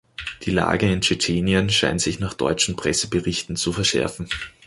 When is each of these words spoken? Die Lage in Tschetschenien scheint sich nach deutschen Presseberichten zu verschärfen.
Die 0.41 0.49
Lage 0.49 0.91
in 0.91 1.01
Tschetschenien 1.01 1.69
scheint 1.69 2.01
sich 2.01 2.19
nach 2.19 2.33
deutschen 2.33 2.75
Presseberichten 2.75 3.55
zu 3.55 3.71
verschärfen. 3.71 4.27